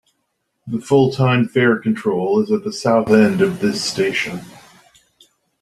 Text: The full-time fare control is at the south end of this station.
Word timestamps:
The 0.65 0.79
full-time 0.81 1.47
fare 1.47 1.77
control 1.77 2.41
is 2.41 2.51
at 2.51 2.63
the 2.63 2.73
south 2.73 3.11
end 3.11 3.39
of 3.39 3.59
this 3.59 3.83
station. 3.83 4.39